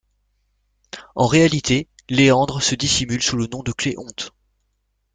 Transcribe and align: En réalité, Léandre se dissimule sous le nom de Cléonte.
En 1.13 1.27
réalité, 1.27 1.87
Léandre 2.09 2.59
se 2.63 2.73
dissimule 2.73 3.21
sous 3.21 3.37
le 3.37 3.45
nom 3.45 3.61
de 3.61 3.71
Cléonte. 3.71 4.31